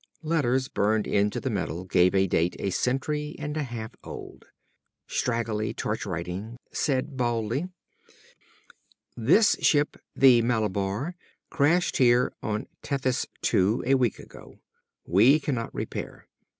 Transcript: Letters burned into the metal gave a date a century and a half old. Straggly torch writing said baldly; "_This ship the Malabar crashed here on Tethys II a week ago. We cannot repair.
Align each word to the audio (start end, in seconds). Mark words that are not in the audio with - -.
Letters 0.23 0.67
burned 0.69 1.05
into 1.05 1.39
the 1.39 1.51
metal 1.51 1.83
gave 1.85 2.15
a 2.15 2.25
date 2.25 2.55
a 2.57 2.71
century 2.71 3.35
and 3.37 3.55
a 3.55 3.61
half 3.61 3.91
old. 4.03 4.45
Straggly 5.05 5.75
torch 5.75 6.07
writing 6.07 6.57
said 6.71 7.17
baldly; 7.17 7.67
"_This 9.15 9.63
ship 9.63 9.97
the 10.15 10.41
Malabar 10.41 11.15
crashed 11.51 11.97
here 11.97 12.33
on 12.41 12.65
Tethys 12.81 13.27
II 13.53 13.81
a 13.85 13.93
week 13.93 14.17
ago. 14.17 14.57
We 15.05 15.39
cannot 15.39 15.71
repair. 15.71 16.27